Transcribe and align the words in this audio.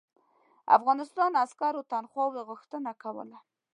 افغانستان 0.77 1.31
عسکرو 1.43 1.87
تنخواوو 1.91 2.45
غوښتنه 2.49 2.91
کوله. 3.03 3.37